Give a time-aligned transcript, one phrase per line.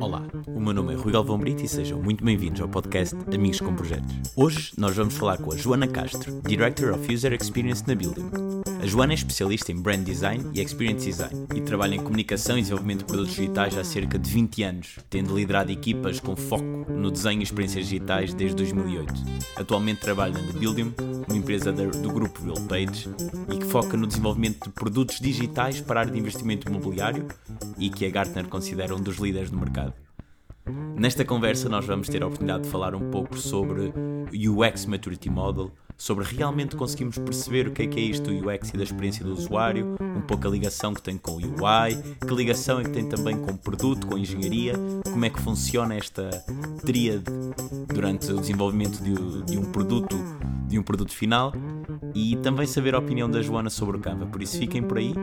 [0.00, 3.60] Olá, o meu nome é Rui Galvão Brito e sejam muito bem-vindos ao podcast Amigos
[3.60, 4.14] com Projetos.
[4.36, 8.47] Hoje nós vamos falar com a Joana Castro, Director of User Experience na Building.
[8.88, 13.00] Joana é especialista em Brand Design e Experience Design e trabalha em comunicação e desenvolvimento
[13.00, 17.40] de produtos digitais há cerca de 20 anos, tendo liderado equipas com foco no desenho
[17.40, 19.12] e experiências digitais desde 2008.
[19.56, 20.94] Atualmente trabalha na Building,
[21.28, 23.10] uma empresa do grupo RealPage
[23.52, 27.28] e que foca no desenvolvimento de produtos digitais para a área de investimento imobiliário
[27.78, 29.92] e que a Gartner considera um dos líderes do mercado.
[30.96, 33.92] Nesta conversa, nós vamos ter a oportunidade de falar um pouco sobre
[34.32, 38.70] UX Maturity Model, sobre realmente conseguirmos perceber o que é que é isto do UX
[38.72, 42.34] e da experiência do usuário, um pouco a ligação que tem com o UI, que
[42.34, 45.96] ligação é que tem também com o produto, com a engenharia, como é que funciona
[45.96, 46.30] esta
[46.86, 47.24] tríade
[47.92, 50.16] durante o desenvolvimento de, de um produto
[50.68, 51.52] de um produto final
[52.14, 54.26] e também saber a opinião da Joana sobre o Canva.
[54.26, 55.14] Por isso fiquem por aí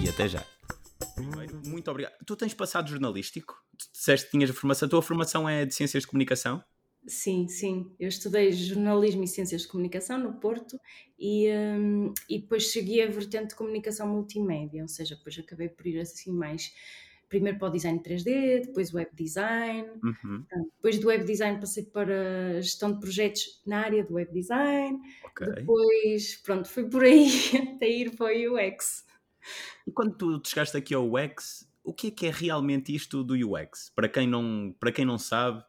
[0.00, 0.42] e até já.
[1.16, 2.14] Primeiro, muito obrigado.
[2.24, 3.56] Tu tens passado jornalístico?
[3.76, 4.86] Tu disseste que tinhas a formação.
[4.86, 6.62] A tua formação é de Ciências de Comunicação?
[7.06, 7.92] Sim, sim.
[8.00, 10.80] Eu estudei jornalismo e ciências de comunicação no Porto
[11.18, 15.86] e, um, e depois segui a vertente de comunicação multimédia, ou seja, depois acabei por
[15.86, 16.74] ir assim mais
[17.28, 19.88] primeiro para o design 3D, depois web design.
[20.02, 20.44] Uhum.
[20.76, 24.98] Depois do web design passei para gestão de projetos na área do web design.
[25.30, 25.52] Okay.
[25.54, 27.28] Depois, pronto, fui por aí
[27.76, 29.04] até ir para o UX.
[29.86, 33.34] E quando tu chegaste aqui ao UX, o que é que é realmente isto do
[33.34, 33.90] UX?
[33.94, 35.62] Para quem não, para quem não sabe,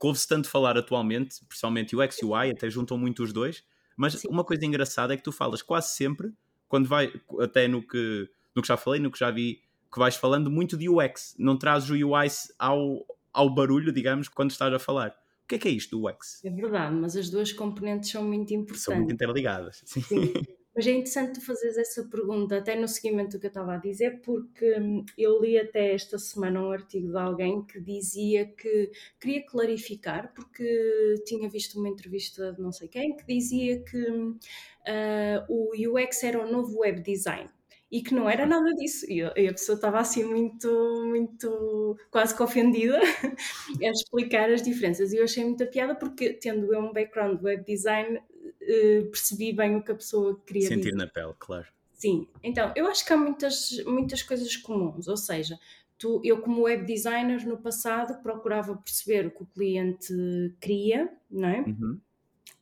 [0.00, 3.64] ouve-se tanto falar atualmente, principalmente UX e UI, até juntam muito os dois,
[3.96, 4.28] mas Sim.
[4.28, 6.32] uma coisa engraçada é que tu falas quase sempre,
[6.68, 10.16] quando vai, até no que, no que já falei, no que já vi que vais
[10.16, 12.26] falando muito de UX, não trazes o UI
[12.58, 15.10] ao, ao barulho, digamos, quando estás a falar.
[15.44, 16.44] O que é que é isto do UX?
[16.44, 18.82] É verdade, mas as duas componentes são muito importantes.
[18.82, 19.82] São muito interligadas.
[19.84, 20.00] Sim.
[20.00, 20.32] Sim.
[20.74, 23.78] Mas é interessante tu fazeres essa pergunta, até no seguimento do que eu estava a
[23.78, 28.90] dizer, porque hum, eu li até esta semana um artigo de alguém que dizia que
[29.20, 35.44] queria clarificar, porque tinha visto uma entrevista de não sei quem, que dizia que uh,
[35.48, 37.48] o UX era o novo web design
[37.94, 39.06] e que não era nada disso.
[39.08, 40.68] E, a pessoa estava assim muito,
[41.06, 42.98] muito quase que ofendida
[43.80, 45.12] a explicar as diferenças.
[45.12, 48.20] E eu achei muita piada porque, tendo eu um background de web design,
[48.66, 50.96] eh, percebi bem o que a pessoa queria Sentir dizer.
[50.96, 51.66] na pele, claro.
[51.92, 55.58] Sim, então eu acho que há muitas, muitas coisas comuns, ou seja,
[55.98, 60.12] tu, eu como web designer no passado procurava perceber o que o cliente
[60.60, 61.60] queria, não é?
[61.60, 61.98] Uhum.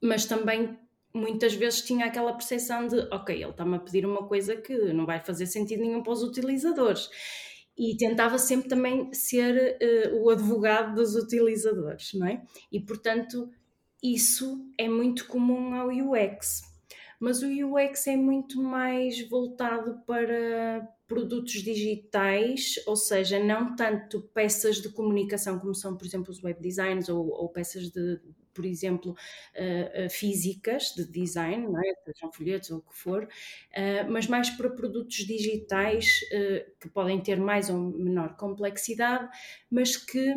[0.00, 0.78] Mas também
[1.14, 5.04] muitas vezes tinha aquela percepção de, ok, ele está-me a pedir uma coisa que não
[5.04, 7.10] vai fazer sentido nenhum para os utilizadores.
[7.76, 9.78] E tentava sempre também ser
[10.12, 12.42] uh, o advogado dos utilizadores, não é?
[12.70, 13.50] E portanto,
[14.02, 16.62] isso é muito comum ao UX.
[17.20, 24.76] Mas o UX é muito mais voltado para produtos digitais, ou seja, não tanto peças
[24.78, 28.18] de comunicação como são, por exemplo, os web designs ou, ou peças de,
[28.54, 31.94] por exemplo, uh, uh, físicas de design, não é?
[32.04, 36.20] sejam folhetos ou o que for, uh, mas mais para produtos digitais
[36.80, 39.28] que podem ter mais ou menor complexidade,
[39.70, 40.34] mas que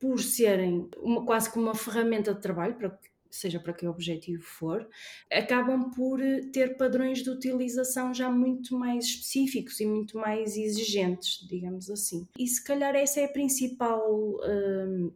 [0.00, 2.98] por serem uma, quase como uma ferramenta de trabalho, para
[3.30, 4.88] seja para que objetivo for,
[5.30, 6.20] acabam por
[6.52, 12.26] ter padrões de utilização já muito mais específicos e muito mais exigentes, digamos assim.
[12.36, 15.12] E se calhar essa é a principal hum,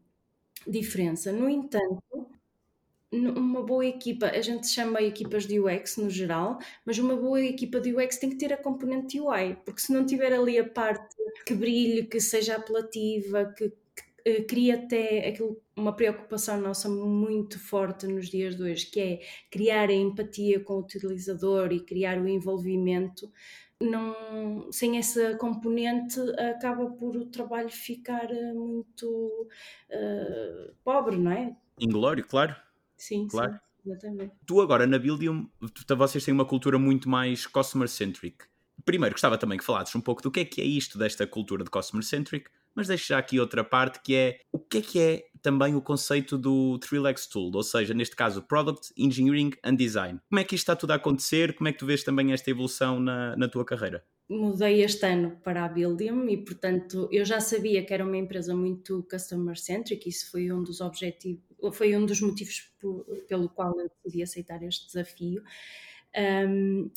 [0.66, 1.32] diferença.
[1.32, 2.28] No entanto,
[3.12, 7.80] uma boa equipa, a gente chama equipas de UX no geral, mas uma boa equipa
[7.80, 11.14] de UX tem que ter a componente UI, porque se não tiver ali a parte
[11.46, 13.72] que brilhe, que seja apelativa, que,
[14.48, 19.20] cria até aquilo, uma preocupação nossa muito forte nos dias de hoje, que é
[19.50, 23.30] criar a empatia com o utilizador e criar o envolvimento,
[23.80, 29.48] não, sem essa componente acaba por o trabalho ficar eh, muito
[29.90, 31.56] uh, pobre, não é?
[31.78, 32.54] Inglório, claro.
[32.96, 33.52] Sim, claro.
[33.52, 34.32] Sim, exatamente.
[34.46, 35.48] Tu agora na Buildium,
[35.96, 38.44] vocês têm uma cultura muito mais customer-centric.
[38.84, 41.64] Primeiro, gostava também que falasses um pouco do que é que é isto desta cultura
[41.64, 45.24] de customer-centric, mas deixo já aqui outra parte que é o que é que é
[45.42, 50.18] também o conceito do Trilex Tool, ou seja, neste caso Product, Engineering and Design.
[50.30, 51.54] Como é que isto está tudo a acontecer?
[51.54, 54.02] Como é que tu vês também esta evolução na, na tua carreira?
[54.26, 58.56] Mudei este ano para a Buildium e, portanto, eu já sabia que era uma empresa
[58.56, 61.44] muito customer-centric, isso foi um dos objetivos,
[61.74, 65.42] foi um dos motivos por, pelo qual eu decidi aceitar este desafio.
[66.16, 66.90] Um,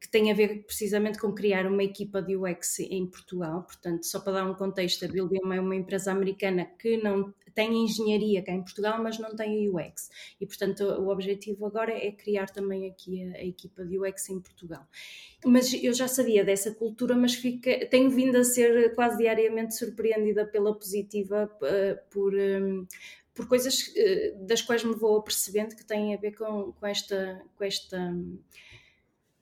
[0.00, 3.62] que tem a ver precisamente com criar uma equipa de UX em Portugal.
[3.62, 7.84] Portanto, só para dar um contexto, a Buildium é uma empresa americana que não tem
[7.84, 10.10] engenharia cá em Portugal, mas não tem UX.
[10.40, 14.40] E, portanto, o objetivo agora é criar também aqui a, a equipa de UX em
[14.40, 14.86] Portugal.
[15.44, 20.44] Mas eu já sabia dessa cultura, mas fica, tenho vindo a ser quase diariamente surpreendida
[20.46, 22.34] pela positiva uh, por.
[23.34, 27.42] Por coisas uh, das quais me vou apercebendo que têm a ver com, com esta,
[27.56, 28.14] com esta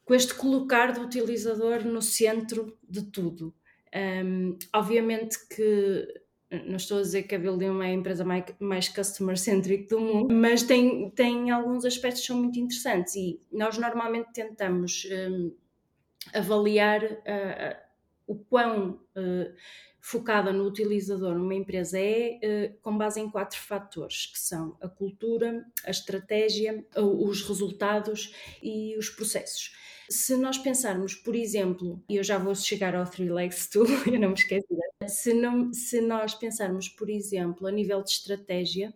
[0.04, 3.54] com este colocar do utilizador no centro de tudo.
[3.94, 6.22] Um, obviamente que
[6.66, 10.34] não estou a dizer que a Building é a empresa mais, mais customer-centric do mundo,
[10.34, 15.54] mas tem, tem alguns aspectos que são muito interessantes e nós normalmente tentamos um,
[16.34, 17.76] avaliar uh,
[18.26, 19.54] o quão uh,
[20.02, 24.88] focada no utilizador uma empresa é uh, com base em quatro fatores, que são a
[24.88, 29.74] cultura, a estratégia, os resultados e os processos.
[30.10, 34.18] Se nós pensarmos, por exemplo, e eu já vou chegar ao Three Legs Tool, eu
[34.18, 34.66] não me esqueci,
[35.08, 38.92] se, não, se nós pensarmos, por exemplo, a nível de estratégia,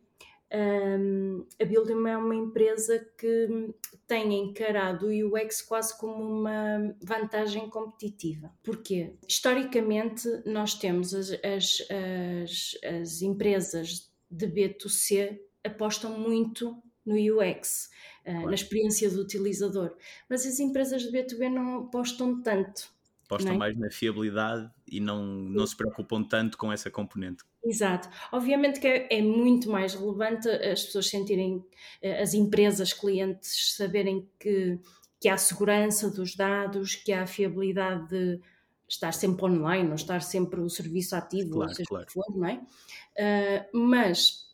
[0.52, 3.74] um, a Building é uma empresa que
[4.06, 8.52] tem encarado o UX quase como uma vantagem competitiva.
[8.62, 9.14] Porquê?
[9.26, 17.90] Historicamente, nós temos as, as, as, as empresas de B2C apostam muito no UX,
[18.20, 18.46] uh, claro.
[18.46, 19.96] na experiência do utilizador.
[20.28, 22.88] Mas as empresas de B2B não apostam tanto.
[23.24, 23.56] Apostam é?
[23.56, 27.42] mais na fiabilidade e não, não se preocupam tanto com essa componente.
[27.66, 28.08] Exato.
[28.30, 31.64] Obviamente que é, é, muito mais relevante as pessoas sentirem,
[32.00, 34.78] eh, as empresas, clientes, saberem que,
[35.20, 38.40] que há segurança dos dados, que há fiabilidade de
[38.88, 42.04] estar sempre online, ou estar sempre o serviço ativo, claro, ou seja claro.
[42.04, 42.54] o que for, não é?
[42.54, 44.46] Uh, mas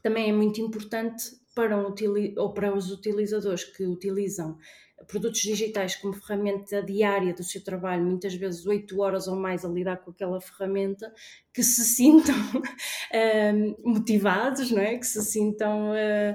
[0.00, 1.24] também é muito importante
[1.56, 1.92] para, um,
[2.36, 4.58] ou para os utilizadores que utilizam
[5.06, 9.68] produtos digitais como ferramenta diária do seu trabalho, muitas vezes 8 horas ou mais a
[9.68, 11.12] lidar com aquela ferramenta,
[11.52, 14.98] que se sintam uh, motivados, não é?
[14.98, 16.34] que se sintam uh,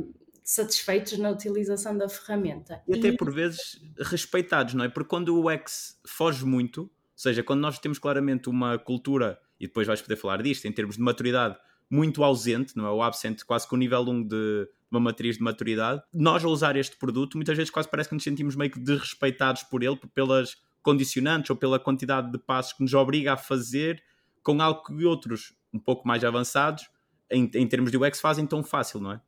[0.00, 2.82] uh, satisfeitos na utilização da ferramenta.
[2.88, 4.88] E, e até por vezes respeitados, não é?
[4.88, 9.66] Porque quando o UX foge muito, ou seja, quando nós temos claramente uma cultura, e
[9.66, 11.56] depois vais poder falar disto, em termos de maturidade,
[11.90, 12.90] muito ausente, não é?
[12.90, 16.02] O absent quase com o nível 1 de uma matriz de maturidade.
[16.12, 19.64] Nós, a usar este produto, muitas vezes quase parece que nos sentimos meio que desrespeitados
[19.64, 24.02] por ele, pelas condicionantes ou pela quantidade de passos que nos obriga a fazer
[24.42, 26.88] com algo que outros, um pouco mais avançados,
[27.30, 29.20] em, em termos de UX, fazem tão fácil, não é?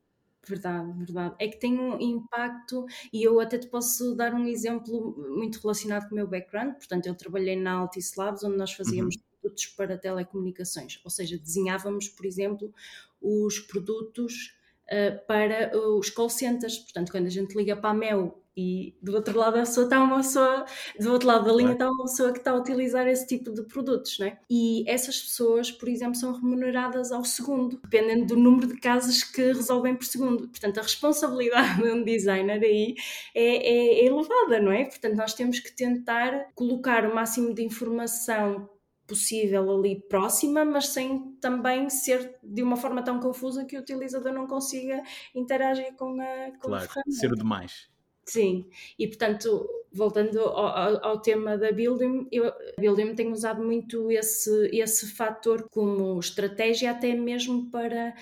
[0.44, 1.34] Verdade, verdade.
[1.38, 6.08] É que tem um impacto, e eu até te posso dar um exemplo muito relacionado
[6.08, 6.74] com o meu background.
[6.74, 11.36] Portanto, eu trabalhei na Altis Labs, onde nós fazíamos uhum produtos para telecomunicações, ou seja,
[11.36, 12.72] desenhávamos, por exemplo,
[13.20, 14.54] os produtos
[14.86, 16.78] uh, para os call centers.
[16.78, 20.02] Portanto, quando a gente liga para a Mel e do outro lado da pessoa está
[20.02, 20.66] uma pessoa,
[21.00, 23.62] do outro lado da linha está uma pessoa que está a utilizar esse tipo de
[23.62, 24.38] produtos, não é?
[24.50, 29.52] E essas pessoas, por exemplo, são remuneradas ao segundo, dependendo do número de casos que
[29.52, 30.48] resolvem por segundo.
[30.48, 32.94] Portanto, a responsabilidade de um designer aí
[33.34, 34.84] é, é, é elevada, não é?
[34.84, 38.68] Portanto, nós temos que tentar colocar o máximo de informação
[39.12, 44.32] possível ali próxima, mas sem também ser de uma forma tão confusa que o utilizador
[44.32, 45.02] não consiga
[45.34, 47.20] interagir com a, com claro, a ferramenta.
[47.20, 47.90] ser o demais.
[48.24, 54.10] Sim, e portanto, voltando ao, ao, tema da Building, eu, a Building tem usado muito
[54.10, 58.14] esse, esse fator como estratégia, até mesmo para,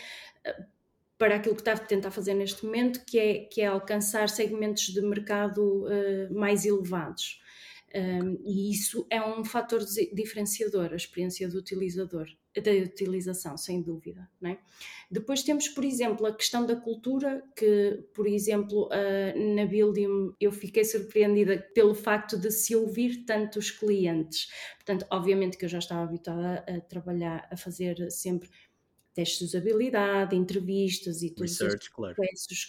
[1.18, 4.84] para aquilo que está a tentar fazer neste momento, que é, que é alcançar segmentos
[4.84, 7.40] de mercado uh, mais elevados.
[7.92, 14.30] Um, e isso é um fator diferenciador, a experiência do utilizador, da utilização, sem dúvida.
[14.44, 14.58] É?
[15.10, 20.52] Depois temos, por exemplo, a questão da cultura, que, por exemplo, uh, na Buildium eu
[20.52, 24.48] fiquei surpreendida pelo facto de se ouvir tantos clientes.
[24.76, 28.48] Portanto, obviamente que eu já estava habituada a trabalhar, a fazer sempre
[29.12, 32.16] testes de usabilidade, entrevistas e todos os processos claro.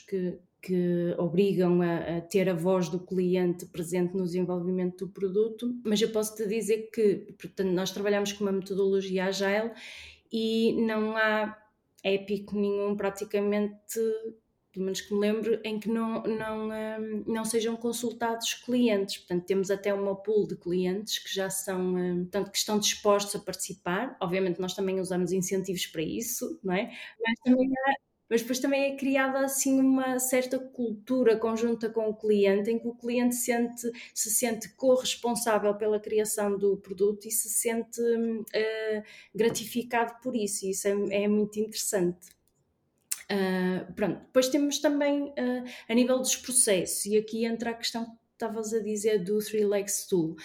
[0.08, 5.76] que, que obrigam a, a, ter a voz do cliente presente no desenvolvimento do produto,
[5.84, 9.72] mas eu posso te dizer que, portanto, nós trabalhamos com uma metodologia agile
[10.32, 11.58] e não há
[12.04, 14.00] épico nenhum praticamente
[14.72, 19.18] pelo menos que me lembro, em que não, não, um, não sejam consultados clientes.
[19.18, 23.36] Portanto, temos até uma pool de clientes que já são, um, portanto, que estão dispostos
[23.36, 24.16] a participar.
[24.22, 26.90] Obviamente, nós também usamos incentivos para isso, não é?
[27.22, 27.96] Mas também há,
[28.32, 32.88] mas depois também é criada assim uma certa cultura conjunta com o cliente, em que
[32.88, 39.04] o cliente sente, se sente corresponsável pela criação do produto e se sente uh,
[39.36, 42.30] gratificado por isso, e isso é, é muito interessante.
[43.30, 48.06] Uh, pronto, depois temos também uh, a nível dos processos, e aqui entra a questão
[48.06, 50.38] que estavas a dizer do Three Legs Tool.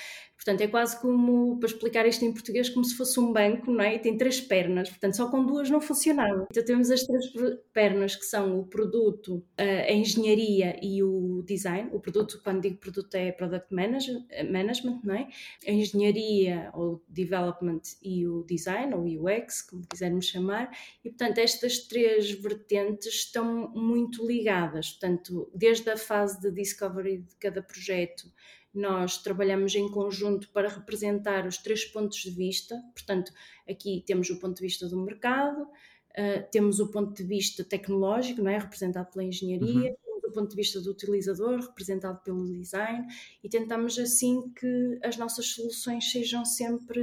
[0.47, 3.83] Portanto, é quase como, para explicar isto em português, como se fosse um banco, não
[3.83, 3.97] é?
[3.97, 6.47] E tem três pernas, portanto, só com duas não funcionava.
[6.49, 7.25] Então, temos as três
[7.73, 11.91] pernas que são o produto, a engenharia e o design.
[11.93, 15.29] O produto, quando digo produto, é product management, não é?
[15.67, 20.71] A engenharia ou development e o design, ou UX, como quisermos chamar.
[21.05, 24.91] E, portanto, estas três vertentes estão muito ligadas.
[24.91, 28.31] Portanto, desde a fase de discovery de cada projeto
[28.79, 33.33] nós trabalhamos em conjunto para representar os três pontos de vista, portanto,
[33.69, 38.43] aqui temos o ponto de vista do mercado, uh, temos o ponto de vista tecnológico,
[38.43, 38.59] não é?
[38.59, 39.97] representado pela engenharia, uhum.
[40.05, 43.07] temos o ponto de vista do utilizador, representado pelo design,
[43.43, 47.01] e tentamos assim que as nossas soluções sejam sempre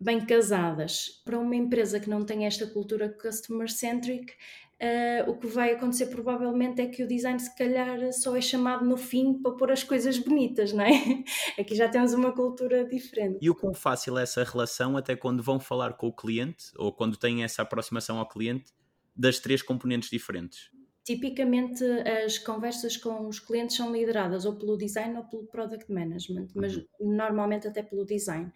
[0.00, 1.20] bem casadas.
[1.24, 4.32] Para uma empresa que não tem esta cultura customer-centric,
[4.80, 8.82] Uh, o que vai acontecer provavelmente é que o design se calhar só é chamado
[8.82, 10.90] no fim para pôr as coisas bonitas, não é?
[11.60, 13.36] Aqui já temos uma cultura diferente.
[13.42, 16.90] E o quão fácil é essa relação até quando vão falar com o cliente ou
[16.90, 18.72] quando têm essa aproximação ao cliente
[19.14, 20.70] das três componentes diferentes?
[21.04, 21.84] Tipicamente
[22.24, 26.76] as conversas com os clientes são lideradas ou pelo design ou pelo product management, mas
[26.76, 26.86] uhum.
[27.00, 28.50] normalmente até pelo design.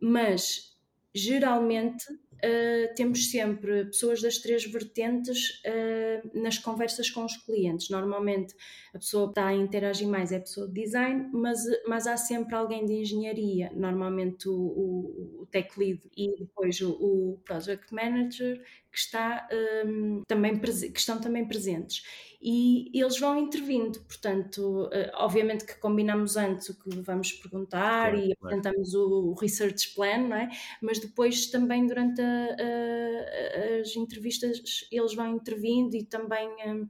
[0.00, 0.76] Mas
[1.14, 7.90] geralmente uh, temos sempre pessoas das três vertentes uh, nas conversas com os clientes.
[7.90, 8.54] Normalmente
[8.94, 12.16] a pessoa que está a interagir mais é a pessoa de design, mas, mas há
[12.16, 17.92] sempre alguém de engenharia, normalmente o, o, o tech lead e depois o, o project
[17.94, 18.60] manager
[18.90, 19.48] que, está,
[19.86, 22.02] um, também, que estão também presentes
[22.42, 24.00] e eles vão intervindo.
[24.00, 29.08] Portanto, uh, obviamente que combinamos antes o que vamos perguntar claro, e apresentamos claro.
[29.08, 30.48] o, o, research plan, não é?
[30.80, 36.88] Mas depois também durante a, a, as entrevistas eles vão intervindo e também um,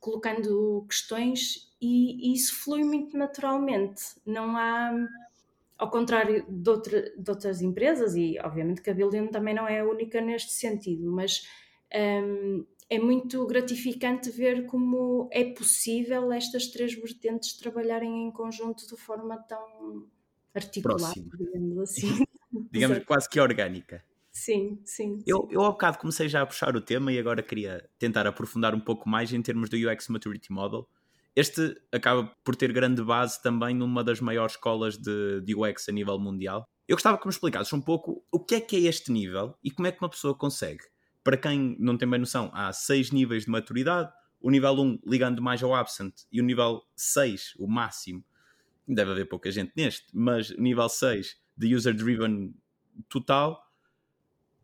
[0.00, 4.02] colocando questões e, e, isso flui muito naturalmente.
[4.26, 4.92] Não há
[5.78, 9.80] ao contrário de, outra, de, outras empresas, e obviamente que a Building também não é
[9.80, 11.46] a única neste sentido, mas
[11.94, 18.96] um, é muito gratificante ver como é possível estas três vertentes trabalharem em conjunto de
[18.96, 20.06] forma tão
[20.54, 22.24] articulada, digamos assim.
[22.70, 24.04] digamos quase que orgânica.
[24.34, 25.22] Sim, sim.
[25.26, 28.74] Eu, eu há bocado comecei já a puxar o tema e agora queria tentar aprofundar
[28.74, 30.86] um pouco mais em termos do UX Maturity Model.
[31.36, 35.92] Este acaba por ter grande base também numa das maiores escolas de, de UX a
[35.92, 36.68] nível mundial.
[36.86, 39.70] Eu gostava que me explicasses um pouco o que é que é este nível e
[39.70, 40.84] como é que uma pessoa consegue
[41.24, 44.12] para quem não tem bem noção, há seis níveis de maturidade.
[44.40, 48.22] O nível 1 ligando mais ao absent e o nível 6, o máximo,
[48.86, 52.54] deve haver pouca gente neste, mas o nível 6 de user driven
[53.08, 53.63] total.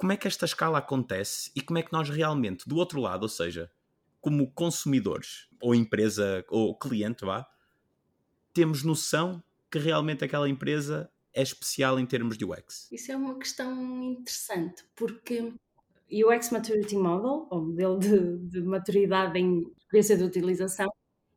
[0.00, 3.24] Como é que esta escala acontece e como é que nós realmente, do outro lado,
[3.24, 3.70] ou seja,
[4.18, 7.46] como consumidores, ou empresa, ou cliente, vá,
[8.54, 12.90] temos noção que realmente aquela empresa é especial em termos de UX?
[12.90, 15.52] Isso é uma questão interessante, porque
[16.10, 20.88] UX Maturity Model, ou modelo de, de maturidade em experiência de utilização,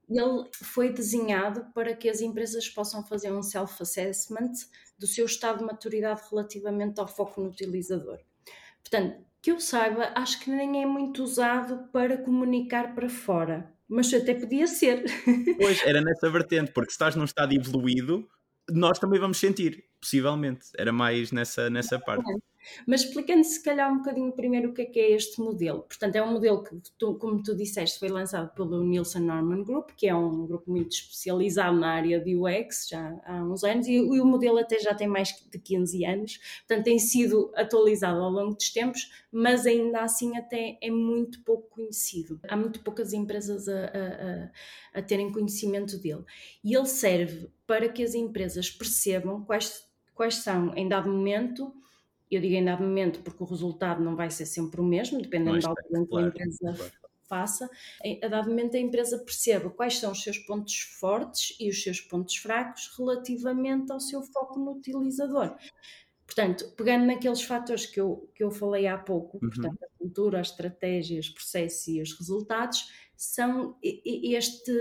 [0.10, 4.53] ele foi desenhado para que as empresas possam fazer um self-assessment
[4.98, 8.20] do seu estado de maturidade relativamente ao foco no utilizador.
[8.84, 14.13] Portanto, que eu saiba, acho que nem é muito usado para comunicar para fora, mas
[14.13, 15.04] até podia ser.
[15.60, 18.28] Pois, era nessa vertente, porque se estás num estado evoluído,
[18.70, 20.68] nós também vamos sentir, possivelmente.
[20.78, 22.24] Era mais nessa, nessa parte.
[22.88, 25.84] Mas explicando se calhar um bocadinho primeiro o que é que é este modelo.
[25.84, 29.91] Portanto, é um modelo que, tu, como tu disseste, foi lançado pelo Nielsen Norman Group,
[29.96, 33.93] que é um grupo muito especializado na área de UX já há uns anos, e,
[33.93, 38.29] e o modelo até já tem mais de 15 anos, portanto tem sido atualizado ao
[38.29, 42.39] longo dos tempos, mas ainda assim até é muito pouco conhecido.
[42.48, 46.24] Há muito poucas empresas a, a, a, a terem conhecimento dele.
[46.63, 51.74] E ele serve para que as empresas percebam quais, quais são, em dado momento,
[52.36, 55.60] eu digo em dado momento porque o resultado não vai ser sempre o mesmo, dependendo
[55.60, 56.92] da altura que a empresa claro.
[57.28, 57.70] faça.
[58.24, 62.02] A dado momento a empresa perceba quais são os seus pontos fortes e os seus
[62.02, 65.56] pontos fracos relativamente ao seu foco no utilizador.
[66.25, 69.50] Portanto, pegando naqueles fatores que eu, que eu falei há pouco, uhum.
[69.50, 74.72] portanto, a cultura, as estratégias, processos e os resultados, são este,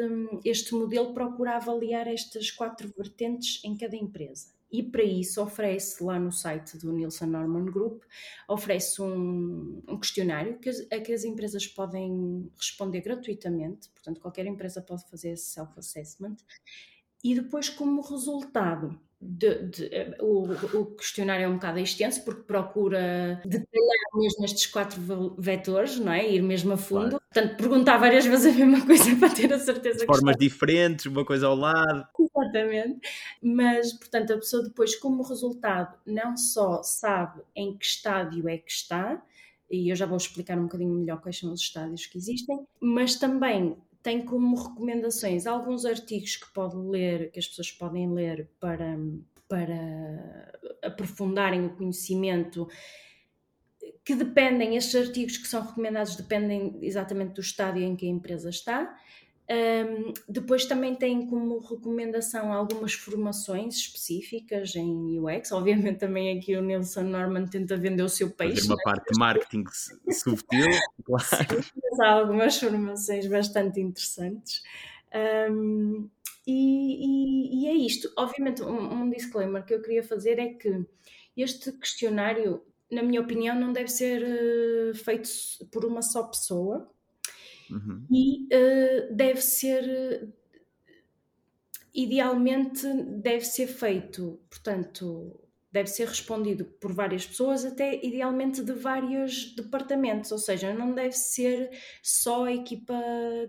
[0.44, 6.18] este modelo procura avaliar estas quatro vertentes em cada empresa e para isso oferece lá
[6.18, 8.02] no site do Nielsen Norman Group,
[8.48, 14.80] oferece um, um questionário que a que as empresas podem responder gratuitamente, portanto qualquer empresa
[14.80, 16.36] pode fazer esse self-assessment
[17.22, 20.50] e depois, como resultado, de, de, o,
[20.80, 25.00] o, questionário é um bocado extenso porque procura detalhar mesmo estes quatro
[25.38, 26.28] vetores, não é?
[26.28, 27.10] Ir mesmo a fundo.
[27.10, 27.24] Claro.
[27.32, 30.44] Portanto, perguntar várias vezes a mesma coisa para ter a certeza de formas está...
[30.44, 32.04] diferentes, uma coisa ao lado.
[32.18, 32.98] Exatamente.
[33.40, 38.72] Mas, portanto, a pessoa depois, como resultado, não só sabe em que estádio é que
[38.72, 39.22] está,
[39.70, 43.14] e eu já vou explicar um bocadinho melhor quais são os estádios que existem, mas
[43.14, 48.99] também tem como recomendações alguns artigos que pode ler, que as pessoas podem ler para,
[49.49, 52.68] para aprofundarem o conhecimento,
[54.04, 58.50] que dependem, estes artigos que são recomendados dependem exatamente do estádio em que a empresa
[58.50, 58.99] está.
[59.50, 65.50] Um, depois também tem como recomendação algumas formações específicas em UX.
[65.52, 68.66] Obviamente também aqui o Nelson Norman tenta vender o seu peixe.
[68.66, 68.82] Uma né?
[68.84, 69.64] parte de marketing
[70.11, 70.66] subtil,
[71.04, 71.25] claro.
[71.25, 74.62] Sim, há algumas formações bastante interessantes.
[75.50, 76.08] Um,
[76.46, 76.52] e,
[77.04, 78.11] e, e, é isto.
[78.16, 80.87] Obviamente, um, um disclaimer que eu queria fazer é que
[81.37, 85.28] este questionário, na minha opinião, não deve ser uh, feito
[85.70, 86.90] por uma só pessoa
[87.72, 88.06] Uhum.
[88.10, 90.32] E uh, deve ser,
[91.94, 92.86] idealmente,
[93.22, 95.38] deve ser feito, portanto,
[95.72, 101.12] deve ser respondido por várias pessoas, até idealmente de vários departamentos, ou seja, não deve
[101.12, 101.70] ser
[102.02, 102.94] só a equipa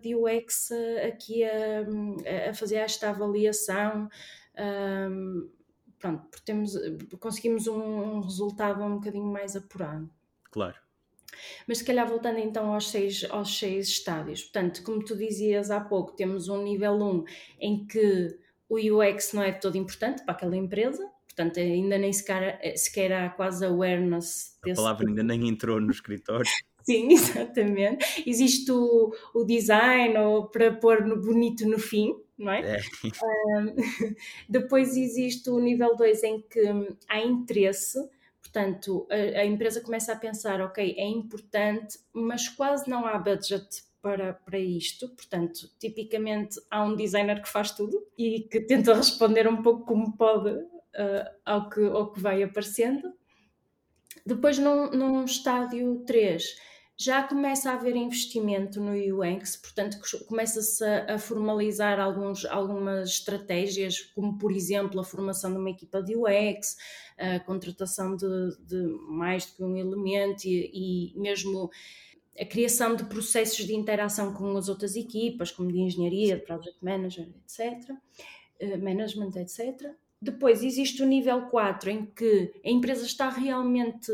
[0.01, 0.69] de UX
[1.05, 4.07] aqui a, a fazer esta avaliação.
[4.57, 5.49] Um,
[5.99, 6.73] pronto, porque temos,
[7.19, 10.09] conseguimos um, um resultado um bocadinho mais apurado.
[10.49, 10.75] Claro.
[11.67, 15.79] Mas se calhar voltando então aos seis, aos seis estádios, portanto, como tu dizias há
[15.79, 17.23] pouco, temos um nível 1
[17.59, 18.37] em que
[18.69, 23.29] o UX não é todo importante para aquela empresa, portanto ainda nem sequer, sequer há
[23.29, 26.49] quase awareness desse A palavra ainda nem entrou no escritório.
[26.83, 28.23] Sim, exatamente.
[28.27, 32.75] Existe o, o design ou para pôr no bonito no fim, não é?
[32.75, 32.79] é.
[33.57, 33.75] Um,
[34.49, 36.61] depois existe o nível 2 em que
[37.07, 37.97] há interesse,
[38.43, 43.65] Portanto, a, a, empresa começa a pensar, ok, é importante, mas quase não há budget
[44.01, 45.07] para, para isto.
[45.09, 50.15] Portanto, tipicamente há um designer que faz tudo e que tenta responder um pouco como
[50.17, 53.13] pode uh, ao, que, ao que vai aparecendo.
[54.25, 56.43] Depois, num, num estádio 3,
[56.97, 64.38] já começa a haver investimento no UX, portanto começa-se a, formalizar alguns, algumas estratégias, como
[64.38, 66.77] por exemplo a formação de uma equipa de UX,
[67.17, 71.69] a contratação de, de mais do que um elemento e, e mesmo
[72.39, 76.77] a criação de processos de interação com as outras equipas, como de engenharia, de project
[76.82, 77.91] manager, etc.,
[78.60, 79.91] eh, management, etc.
[80.19, 84.12] Depois existe o nível 4, em que a empresa está realmente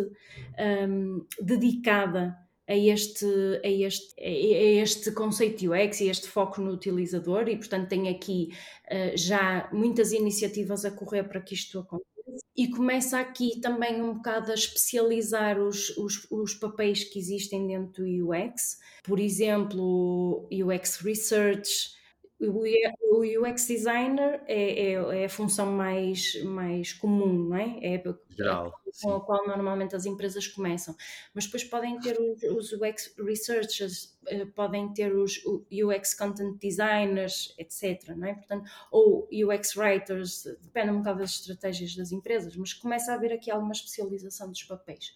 [0.89, 2.35] um, dedicada
[2.69, 3.25] a este,
[3.63, 8.49] a este, a este conceito UX e este foco no utilizador, e portanto tem aqui
[8.85, 12.07] uh, já muitas iniciativas a correr para que isto aconteça.
[12.55, 18.03] E começa aqui também um bocado a especializar os, os, os papéis que existem dentro
[18.03, 21.97] do UX, por exemplo, UX Research,
[22.41, 27.95] o UX designer é, é, é, a função mais, mais comum, não é?
[27.95, 30.95] É Geral, com a qual normalmente as empresas começam.
[31.33, 37.53] Mas depois podem ter os, os UX researchers, eh, podem ter os UX content designers,
[37.57, 38.15] etc.
[38.15, 38.33] Não é?
[38.35, 43.33] Portanto, ou UX writers, depende um bocado das estratégias das empresas, mas começa a haver
[43.33, 45.13] aqui alguma especialização dos papéis.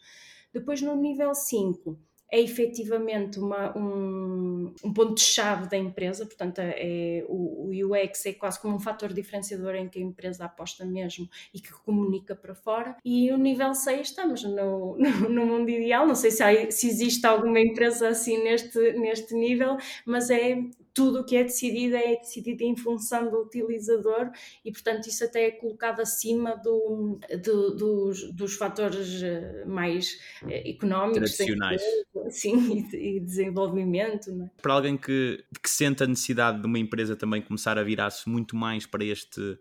[0.54, 1.98] Depois, no nível 5,
[2.34, 8.60] é efetivamente uma, um, um ponto-chave da empresa, portanto, é, o, o, UX é quase
[8.60, 12.98] como um fator diferenciador em que a empresa aposta mesmo e que comunica para fora.
[13.06, 16.88] E o nível 6 estamos no, no, no mundo ideal, não sei se, há, se
[16.88, 20.58] existe alguma empresa assim neste, neste nível, mas é
[20.94, 24.32] tudo o que é decidido é decidido em função do utilizador
[24.64, 30.70] e, portanto, isso até é colocado acima do, do, dos, dos fatores eh, mais eh,
[30.70, 31.82] económicos, tradicionais.
[32.30, 34.30] Sim, e, e desenvolvimento.
[34.30, 34.62] É?
[34.62, 38.56] Para alguém que, que sente a necessidade de uma empresa também começar a virar-se muito
[38.56, 39.58] mais para este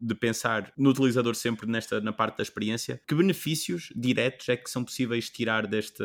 [0.00, 4.68] de pensar no utilizador sempre nesta na parte da experiência, que benefícios diretos é que
[4.68, 6.04] são possíveis tirar desta,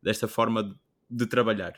[0.00, 0.74] desta forma de,
[1.10, 1.74] de trabalhar?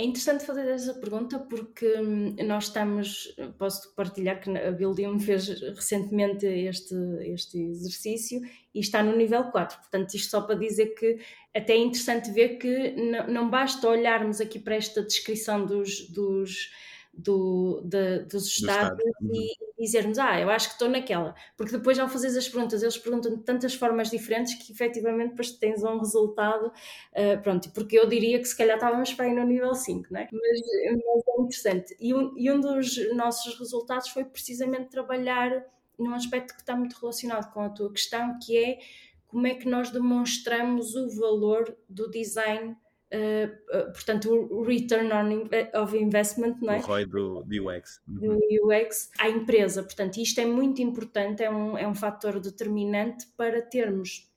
[0.00, 5.46] É interessante fazer essa pergunta porque hum, nós estamos, posso partilhar que a Bildium fez
[5.60, 8.40] recentemente este, este exercício
[8.74, 9.76] e está no nível 4.
[9.76, 11.18] Portanto, isto só para dizer que
[11.54, 16.70] até é interessante ver que não, não basta olharmos aqui para esta descrição dos, dos
[17.12, 19.30] do, de, dos estados uhum.
[19.34, 21.34] e dizermos, ah, eu acho que estou naquela.
[21.56, 25.50] Porque depois, ao fazer as perguntas, eles perguntam de tantas formas diferentes que efetivamente depois
[25.52, 26.72] tens um resultado.
[27.12, 30.20] Uh, pronto, porque eu diria que se calhar estávamos para ir no nível 5, não
[30.20, 30.28] é?
[30.32, 30.60] Mas,
[31.04, 31.96] mas é interessante.
[32.00, 35.64] E um, e um dos nossos resultados foi precisamente trabalhar
[35.98, 38.78] num aspecto que está muito relacionado com a tua questão, que é
[39.26, 42.76] como é que nós demonstramos o valor do design
[43.12, 45.48] Uh, portanto, o return on,
[45.82, 46.78] of investment, não é?
[46.78, 48.00] O ROI do, do UX.
[48.06, 48.38] Uhum.
[48.38, 49.82] Do UX à empresa.
[49.82, 54.30] Portanto, isto é muito importante, é um, é um fator determinante para termos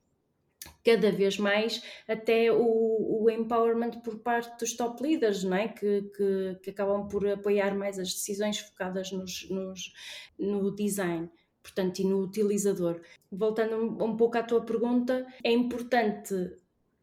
[0.83, 5.67] cada vez mais até o, o empowerment por parte dos top leaders, não é?
[5.67, 9.93] Que, que, que acabam por apoiar mais as decisões focadas nos, nos,
[10.39, 11.29] no design
[11.62, 12.99] portanto, e no utilizador.
[13.31, 16.36] Voltando um, um pouco à tua pergunta, é importante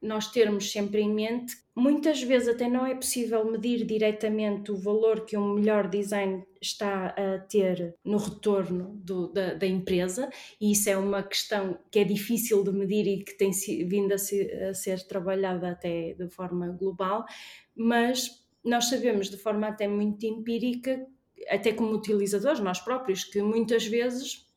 [0.00, 5.26] nós termos sempre em mente, muitas vezes até não é possível medir diretamente o valor
[5.26, 10.88] que um melhor design está a ter no retorno do, da, da, empresa, e isso
[10.88, 13.50] é uma questão que é difícil de medir e que tem
[13.86, 17.24] vindo a ser, a ser trabalhada até de forma global,
[17.74, 21.06] mas nós sabemos de forma até muito empírica,
[21.48, 24.49] até como utilizadores, nós próprios, que muitas vezes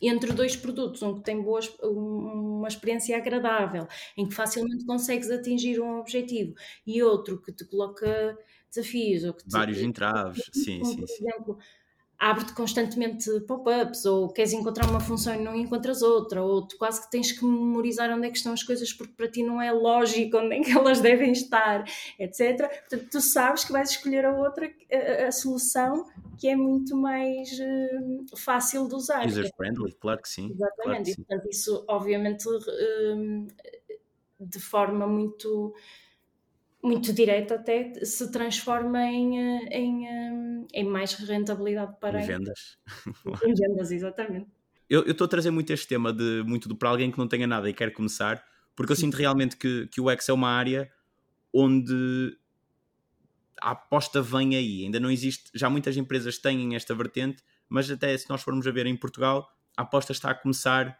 [0.00, 5.80] entre dois produtos, um que tem boas, uma experiência agradável, em que facilmente consegues atingir
[5.80, 6.54] um objetivo,
[6.86, 8.36] e outro que te coloca
[8.68, 9.24] desafios.
[9.24, 11.00] Ou que te, Vários entraves, sim, sim.
[11.00, 11.58] Por exemplo,
[12.22, 17.02] abre-te constantemente pop-ups, ou queres encontrar uma função e não encontras outra, ou tu quase
[17.02, 19.72] que tens que memorizar onde é que estão as coisas porque para ti não é
[19.72, 21.84] lógico onde é que elas devem estar,
[22.20, 22.68] etc.
[22.88, 26.06] Portanto, tu sabes que vais escolher a outra, a, a solução
[26.38, 29.26] que é muito mais uh, fácil de usar.
[29.26, 30.52] User-friendly, claro que sim.
[30.52, 31.24] Exatamente, claro que sim.
[31.24, 33.46] portanto, isso obviamente uh,
[34.38, 35.74] de forma muito
[36.82, 42.78] muito direto até se transforma em, eh, em, eh, em mais rentabilidade para em vendas.
[43.44, 44.50] em vendas, exatamente.
[44.90, 47.46] Eu estou a trazer muito este tema de muito do, para alguém que não tenha
[47.46, 50.90] nada e quer começar, porque eu sinto realmente que, que o X é uma área
[51.54, 52.36] onde
[53.60, 54.84] a aposta vem aí.
[54.84, 58.70] Ainda não existe, já muitas empresas têm esta vertente, mas até se nós formos a
[58.72, 60.98] ver em Portugal, a aposta está a começar.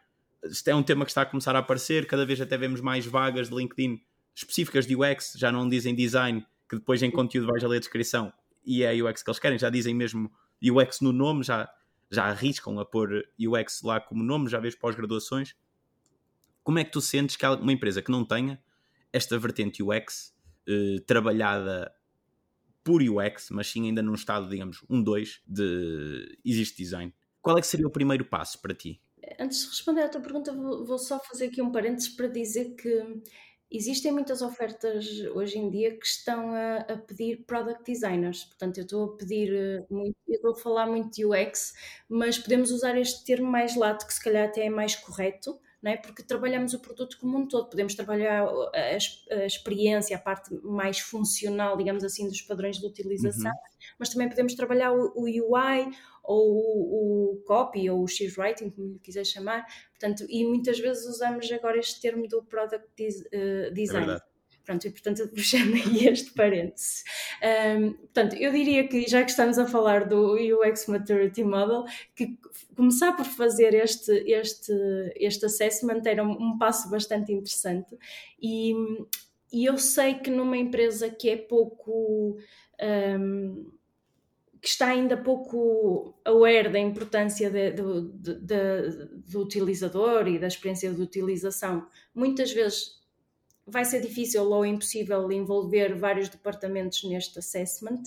[0.67, 3.51] É um tema que está a começar a aparecer, cada vez até vemos mais vagas
[3.51, 4.01] de LinkedIn
[4.35, 7.81] específicas de UX, já não dizem design, que depois em conteúdo vais a ler a
[7.81, 8.33] descrição
[8.65, 10.31] e é a UX que eles querem, já dizem mesmo
[10.63, 11.69] UX no nome, já,
[12.11, 15.55] já arriscam a pôr UX lá como nome, já vês pós-graduações.
[16.63, 18.63] Como é que tu sentes que uma empresa que não tenha
[19.13, 20.33] esta vertente UX
[20.69, 21.93] eh, trabalhada
[22.85, 27.13] por UX, mas sim ainda num estado, digamos, um 2 de existe design?
[27.41, 29.01] Qual é que seria o primeiro passo para ti?
[29.39, 33.23] Antes de responder à tua pergunta, vou só fazer aqui um parênteses para dizer que
[33.75, 38.83] Existem muitas ofertas hoje em dia que estão a, a pedir product designers, portanto, eu
[38.83, 41.73] estou a pedir eh, muito, eu estou a falar muito de UX,
[42.07, 45.91] mas podemos usar este termo mais lato, que se calhar até é mais correto, não
[45.91, 45.97] é?
[45.97, 51.01] porque trabalhamos o produto como um todo, podemos trabalhar a, a experiência, a parte mais
[51.01, 53.97] funcional, digamos assim, dos padrões de utilização, uhum.
[53.99, 55.91] mas também podemos trabalhar o, o UI
[56.23, 59.67] ou o, o, copy ou o X-Writing, como lhe quiser chamar,
[60.03, 64.13] portanto, e muitas vezes usamos agora este termo do product uh, design.
[64.13, 64.33] É
[64.65, 67.03] Pronto, e portanto puxando aí este parênteses.
[67.43, 71.85] Um, portanto, eu diria que já que estamos a falar do UX Maturity Model,
[72.15, 72.39] que
[72.77, 74.73] começar por fazer este, este,
[75.17, 77.99] este assessment era um, um passo bastante interessante
[78.41, 78.73] e,
[79.53, 82.39] e eu sei que numa empresa que é pouco
[82.81, 83.73] um,
[84.63, 90.93] que está ainda pouco aware da importância de, de, de, do utilizador e da experiência
[90.93, 93.02] de utilização, muitas vezes
[93.67, 98.03] vai ser difícil ou impossível envolver vários departamentos neste assessment,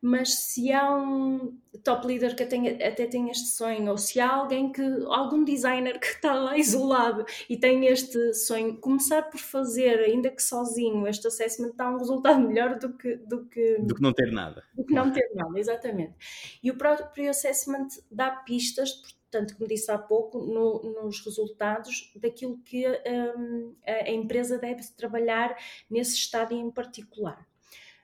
[0.00, 4.30] mas se há um top leader que tenha, até tem este sonho, ou se há
[4.30, 10.00] alguém que, algum designer que está lá isolado e tem este sonho, começar por fazer,
[10.00, 14.02] ainda que sozinho, este assessment dá um resultado melhor do que do que, do que
[14.02, 14.62] não ter nada.
[14.74, 16.14] Do que não ter nada, exatamente.
[16.62, 19.23] E o próprio assessment dá pistas, portanto,
[19.54, 25.56] como disse há pouco, no, nos resultados daquilo que um, a, a empresa deve trabalhar
[25.90, 27.46] nesse estádio em particular.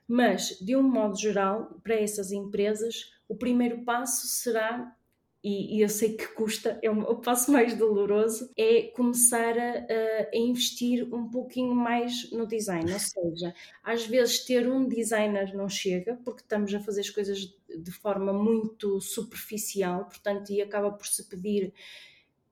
[0.07, 4.97] Mas, de um modo geral, para essas empresas, o primeiro passo será
[5.43, 9.87] e, e, eu sei que custa, é o, passo mais doloroso, é começar a,
[10.35, 12.93] a, investir um pouquinho mais no design.
[12.93, 17.59] Ou seja, às vezes ter um designer não chega, porque estamos a fazer as coisas
[17.79, 21.73] de forma muito superficial, portanto, e acaba por se pedir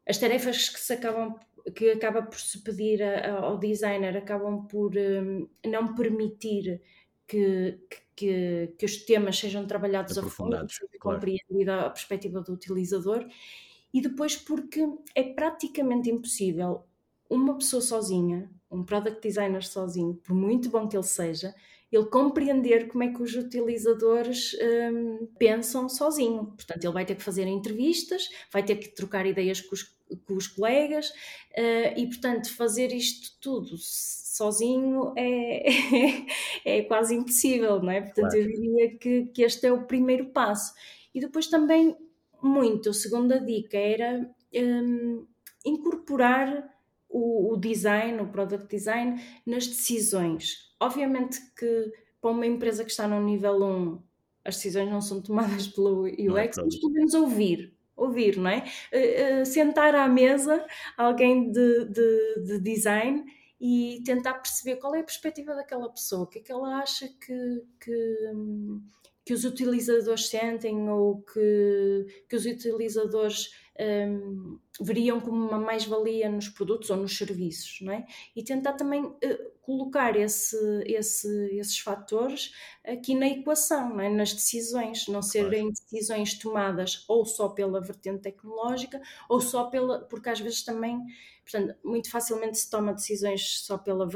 [0.07, 1.39] as tarefas que se acabam
[1.75, 6.81] que acaba por se pedir a, ao designer acabam por um, não permitir
[7.27, 7.79] que,
[8.17, 10.69] que, que, os temas sejam trabalhados a fundo, claro.
[10.99, 13.29] compreendida a perspectiva do utilizador,
[13.93, 14.81] e depois porque
[15.15, 16.85] é praticamente impossível
[17.29, 21.55] uma pessoa sozinha, um product designer sozinho, por muito bom que ele seja,
[21.91, 24.55] ele compreender como é que os utilizadores
[24.93, 26.47] um, pensam sozinho.
[26.47, 29.83] Portanto, ele vai ter que fazer entrevistas, vai ter que trocar ideias com os,
[30.27, 35.67] com os colegas uh, e, portanto, fazer isto tudo sozinho é,
[36.79, 38.03] é, quase impossível, não é?
[38.03, 38.39] Portanto, claro.
[38.39, 40.75] eu diria que, que este é o primeiro passo.
[41.15, 41.97] E depois também,
[42.43, 45.27] muito, a segunda dica era um,
[45.65, 46.69] incorporar
[47.09, 50.68] o, o design, o product design, nas decisões.
[50.81, 54.03] Obviamente que para uma empresa que está no nível 1,
[54.45, 58.65] as decisões não são tomadas pelo UX, é mas podemos ouvir, ouvir, não é?
[58.93, 60.65] Uh, uh, sentar à mesa
[60.97, 63.25] alguém de, de, de, design
[63.61, 67.09] e tentar perceber qual é a perspectiva daquela pessoa, o que é que ela acha
[67.09, 68.17] que, que,
[69.25, 76.49] que os utilizadores sentem ou que, que os utilizadores um, veriam como uma mais-valia nos
[76.49, 78.07] produtos ou nos serviços, não é?
[78.35, 81.29] E tentar também uh, colocar esse, esse,
[81.59, 84.09] esses fatores aqui na equação, é?
[84.09, 90.01] nas decisões, não serem decisões tomadas ou só pela vertente tecnológica ou só pela.
[90.07, 90.99] porque às vezes também
[91.51, 94.07] Portanto, muito facilmente se toma decisões só pela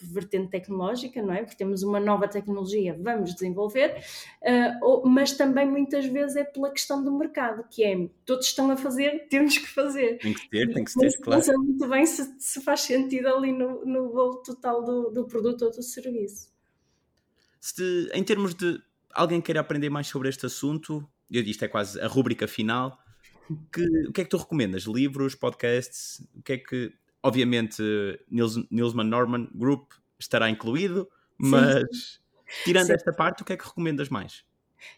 [0.00, 1.42] vertente tecnológica, não é?
[1.42, 4.02] Porque temos uma nova tecnologia, vamos desenvolver,
[4.40, 8.78] uh, mas também muitas vezes é pela questão do mercado, que é todos estão a
[8.78, 10.16] fazer, temos que fazer.
[10.16, 11.46] Tem que ter, tem que ter, claro.
[11.46, 15.66] Não muito bem se, se, faz sentido ali no, no bolo total do, do produto
[15.66, 16.50] ou do serviço.
[17.60, 18.80] Se, em termos de
[19.12, 22.98] alguém queira aprender mais sobre este assunto, eu disse, é quase a rúbrica final,
[23.72, 24.84] que, o que é que tu recomendas?
[24.84, 26.26] Livros, podcasts?
[26.34, 26.92] O que é que.
[27.22, 27.82] Obviamente,
[28.30, 32.64] Nils, Nilsman Norman Group estará incluído, mas Sim.
[32.64, 32.92] tirando Sim.
[32.92, 34.44] esta parte, o que é que recomendas mais?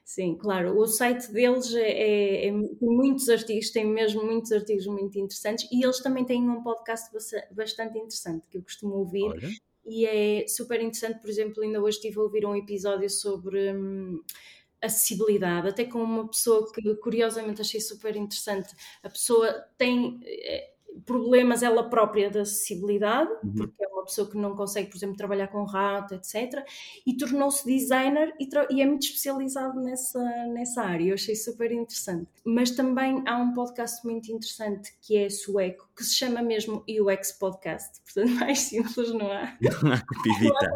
[0.05, 0.77] Sim, claro.
[0.77, 5.69] O site deles é, é, é, tem muitos artigos, tem mesmo muitos artigos muito interessantes
[5.71, 7.11] e eles também têm um podcast
[7.53, 9.25] bastante interessante que eu costumo ouvir.
[9.25, 9.49] Olha.
[9.87, 14.21] E é super interessante, por exemplo, ainda hoje estive a ouvir um episódio sobre hum,
[14.83, 18.75] acessibilidade, até com uma pessoa que curiosamente achei super interessante.
[19.03, 20.71] A pessoa tem eh,
[21.05, 23.55] problemas ela própria de acessibilidade, uhum.
[23.55, 26.65] porque é uma pessoa que não consegue, por exemplo, trabalhar com rato, etc.
[27.07, 31.09] E tornou-se designer e, e, é muito especializado nessa, nessa área.
[31.09, 32.29] Eu achei super interessante.
[32.45, 37.33] Mas também há um podcast muito interessante que é sueco, que se chama mesmo UX
[37.33, 38.01] Podcast.
[38.07, 39.57] Portanto, mais simples não há.
[39.61, 40.71] Não há como evitar.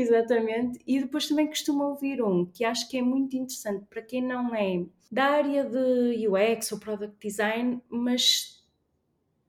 [0.00, 0.80] Exatamente.
[0.86, 4.54] E depois também costumo ouvir um que acho que é muito interessante para quem não
[4.54, 8.64] é da área de UX ou Product Design, mas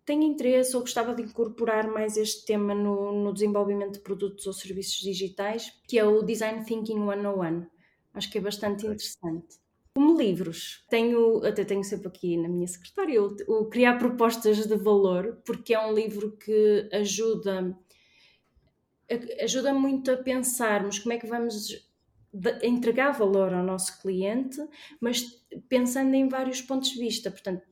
[0.04, 4.52] tem interesse ou gostava de incorporar mais este tema no, no desenvolvimento de produtos ou
[4.52, 7.66] serviços digitais, que é o Design Thinking 101.
[8.14, 9.62] Acho que é bastante interessante.
[9.96, 14.76] Como livros, tenho, até tenho sempre aqui na minha secretária, o, o Criar Propostas de
[14.76, 17.78] Valor, porque é um livro que ajuda
[19.43, 21.89] ajuda muito a pensarmos como é que vamos
[22.63, 24.58] entregar valor ao nosso cliente,
[25.00, 27.63] mas pensando em vários pontos de vista, portanto,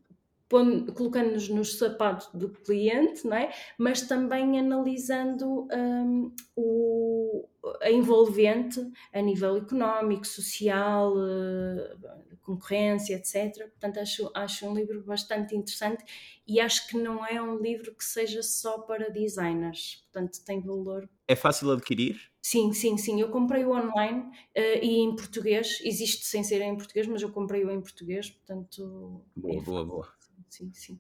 [0.49, 3.53] colocando-nos nos sapatos do cliente, não é?
[3.77, 7.47] mas também analisando um, o,
[7.81, 8.81] a envolvente
[9.13, 13.69] a nível económico, social, uh, concorrência, etc.
[13.69, 16.03] Portanto, acho, acho um livro bastante interessante
[16.47, 21.09] e acho que não é um livro que seja só para designers, portanto, tem valor.
[21.27, 22.19] É fácil adquirir?
[22.41, 23.21] Sim, sim, sim.
[23.21, 25.79] Eu comprei-o online uh, e em português.
[25.83, 29.23] Existe sem ser em português, mas eu comprei-o em português, portanto.
[29.35, 30.07] Boa, é boa, boa.
[30.49, 30.99] Sim, sim.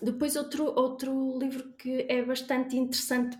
[0.00, 3.36] Depois, outro, outro livro que é bastante interessante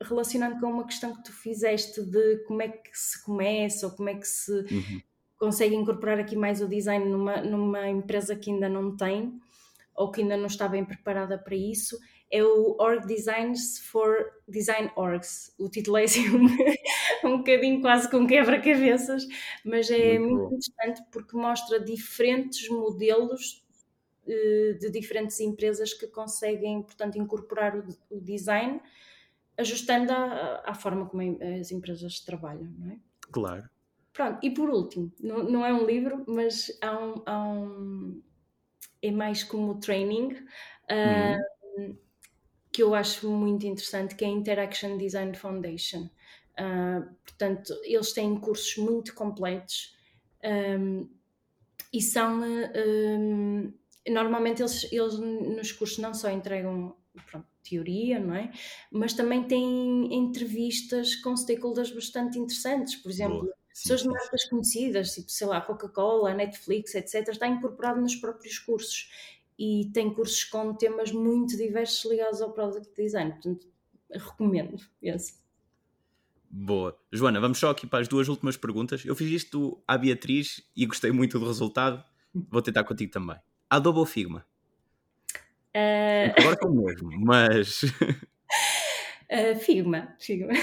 [0.00, 4.08] relacionando com uma questão que tu fizeste de como é que se começa ou como
[4.08, 5.02] é que se uhum.
[5.38, 9.40] Consegue incorporar aqui mais o design numa, numa empresa que ainda não tem
[9.94, 11.98] ou que ainda não está bem preparada para isso,
[12.30, 15.52] é o Org Designs for Design Orgs.
[15.58, 19.26] O título é assim um, um bocadinho quase com quebra-cabeças,
[19.64, 23.64] mas é muito, muito interessante porque mostra diferentes modelos
[24.28, 27.78] eh, de diferentes empresas que conseguem, portanto, incorporar
[28.10, 28.78] o, design
[29.56, 31.22] ajustando à, forma como
[31.58, 32.98] as empresas trabalham, não é?
[33.32, 33.68] Claro.
[34.12, 38.22] Pronto, e por último, não, não é um livro, mas há um, há um
[39.00, 40.32] é mais como training,
[40.90, 41.96] uh,
[42.72, 46.10] que eu acho muito interessante, que é a Interaction Design Foundation.
[46.58, 49.96] Uh, portanto, eles têm cursos muito completos
[50.44, 51.08] um,
[51.92, 52.40] e são.
[52.42, 53.72] Um,
[54.08, 56.96] normalmente, eles, eles nos cursos não só entregam
[57.30, 58.50] pronto, teoria, não é?
[58.90, 63.57] Mas também tem entrevistas com stakeholders bastante interessantes, por exemplo, Boa.
[63.82, 69.10] Pessoas de marcas conhecidas, tipo, sei lá, Coca-Cola, Netflix, etc., está incorporado nos próprios cursos
[69.58, 73.66] e tem cursos com temas muito diversos ligados ao product design, portanto,
[74.10, 75.34] recomendo esse.
[76.50, 76.98] Boa.
[77.12, 79.04] Joana, vamos só aqui para as duas últimas perguntas.
[79.04, 82.02] Eu fiz isto à Beatriz e gostei muito do resultado.
[82.34, 83.36] Vou tentar contigo também.
[83.68, 84.46] Adobe ou Figma?
[85.74, 86.32] Uh...
[86.38, 87.82] Agora com o mesmo, mas.
[87.82, 90.14] uh, Figma.
[90.18, 90.52] Figma.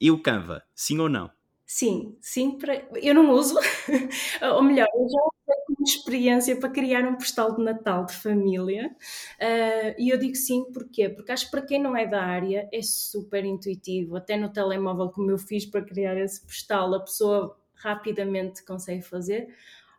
[0.00, 1.30] E o Canva, sim ou não?
[1.66, 2.86] Sim, sim, para...
[3.02, 3.56] eu não uso,
[4.54, 8.94] ou melhor, eu já usei como experiência para criar um postal de Natal de família
[9.40, 11.08] uh, e eu digo sim, porquê?
[11.08, 15.08] Porque acho que para quem não é da área é super intuitivo, até no telemóvel
[15.08, 19.48] como eu fiz para criar esse postal, a pessoa rapidamente consegue fazer.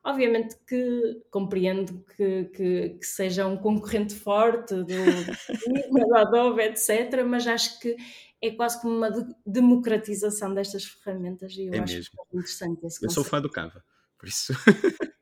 [0.05, 7.47] Obviamente que compreendo que, que, que seja um concorrente forte do, do Adobe, etc., mas
[7.47, 7.95] acho que
[8.39, 9.09] é quase como uma
[9.43, 12.11] democratização destas ferramentas e eu é acho mesmo.
[12.11, 13.83] que é interessante esse Eu sou fã do Canva,
[14.19, 14.53] por isso.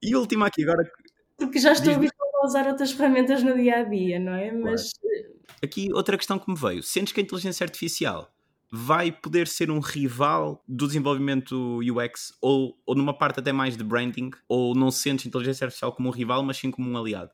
[0.00, 0.88] e última aqui agora.
[1.36, 4.52] Porque já estou habituada a usar outras ferramentas no dia a dia, não é?
[4.52, 4.92] Mas.
[4.92, 5.36] Claro.
[5.64, 8.32] Aqui outra questão que me veio: sentes que a inteligência artificial
[8.70, 13.84] vai poder ser um rival do desenvolvimento UX ou, ou numa parte até mais de
[13.84, 14.30] branding?
[14.48, 17.30] Ou não sentes inteligência artificial como um rival, mas sim como um aliado?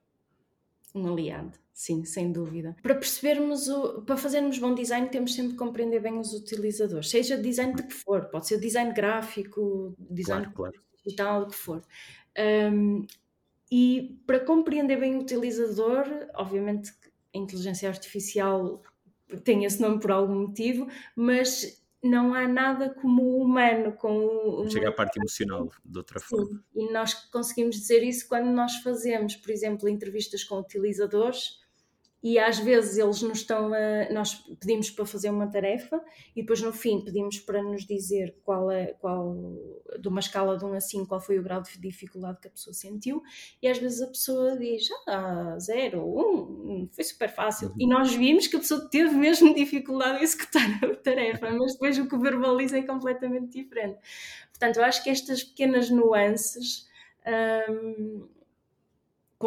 [0.94, 2.76] Um aliado, sim, sem dúvida.
[2.82, 7.36] Para percebermos, o, para fazermos bom design, temos sempre que compreender bem os utilizadores, seja
[7.36, 10.84] design de que for, pode ser design gráfico, design claro, claro.
[11.02, 11.82] digital, o que for.
[12.38, 13.06] Um,
[13.70, 16.92] e para compreender bem o utilizador, obviamente
[17.34, 18.82] a inteligência artificial
[19.40, 24.88] tem esse nome por algum motivo, mas não há nada como o humano com chega
[24.88, 26.64] à parte emocional de outra Sim, forma.
[26.74, 31.61] e nós conseguimos dizer isso quando nós fazemos por exemplo entrevistas com utilizadores
[32.22, 36.00] e às vezes eles nos estão a, nós pedimos para fazer uma tarefa
[36.36, 39.36] e depois no fim pedimos para nos dizer qual é qual
[39.98, 42.50] de uma escala de 1 a 5 qual foi o grau de dificuldade que a
[42.50, 43.22] pessoa sentiu.
[43.60, 47.68] E às vezes a pessoa diz ah, 0, 1, foi super fácil.
[47.70, 47.74] Uhum.
[47.78, 51.98] e nós vimos que a pessoa teve mesmo dificuldade em executar a tarefa mas depois
[51.98, 53.98] o que verbaliza é completamente diferente.
[54.50, 56.86] Portanto eu acho que estas pequenas nuances
[57.68, 58.28] hum,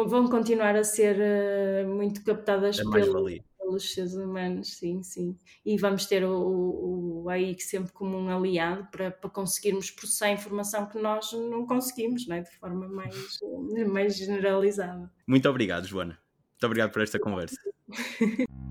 [0.06, 3.26] vão continuar a ser uh, muito captadas pelo,
[3.58, 5.36] pelos seres humanos, sim, sim.
[5.64, 10.30] E vamos ter o, o, o AI sempre como um aliado para, para conseguirmos processar
[10.30, 12.42] informação que nós não conseguimos, não é?
[12.42, 13.38] de forma mais,
[13.88, 15.10] mais generalizada.
[15.26, 16.18] Muito obrigado, Joana.
[16.52, 17.56] Muito obrigado por esta conversa.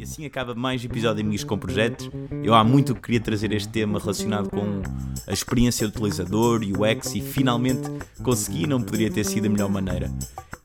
[0.00, 2.08] E assim acaba mais episódio de Amigos com Projetos.
[2.42, 4.80] Eu há muito que queria trazer este tema relacionado com
[5.26, 7.82] a experiência do utilizador, UX, e finalmente
[8.22, 10.10] consegui, não poderia ter sido a melhor maneira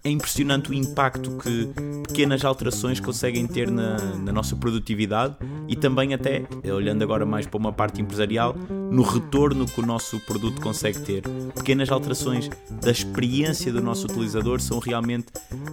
[0.06, 1.68] é impressionante o impacto que
[2.08, 5.36] pequenas alterações conseguem ter na, na, nossa produtividade
[5.68, 8.56] e também até, olhando agora mais para uma parte empresarial,
[8.92, 11.24] no retorno que o nosso produto consegue ter.
[11.56, 12.50] Pequenas alterações
[12.82, 15.28] da experiência do nosso utilizador são realmente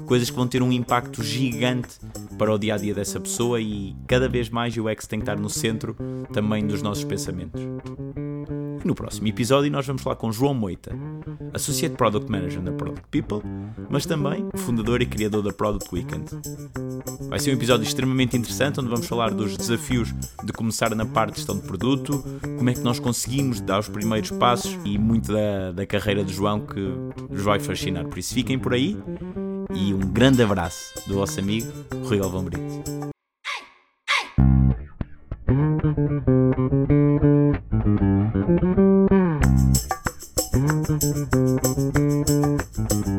[0.07, 1.98] coisas que vão ter um impacto gigante
[2.38, 5.24] para o dia a dia dessa pessoa e cada vez mais o UX tem que
[5.24, 5.96] estar no centro
[6.33, 7.62] também dos nossos pensamentos.
[8.83, 10.92] E no próximo episódio nós vamos falar com João Moita,
[11.55, 13.40] Associate Product Manager da Product People,
[13.88, 16.25] mas também fundador e criador da Product Weekend.
[17.29, 20.12] Vai ser um episódio extremamente interessante onde vamos falar dos desafios
[20.45, 22.25] de começar na parte de gestão de produto,
[22.59, 26.33] como é que nós conseguimos dar os primeiros passos e muito da, da carreira de
[26.33, 26.81] João que
[27.31, 28.05] vos vai fascinar.
[28.07, 28.97] Por isso fiquem por aí
[29.75, 31.71] e um grande abraço do vosso amigo
[32.05, 33.12] Rui Galvão Brito.
[35.52, 35.86] Thank
[43.06, 43.12] you.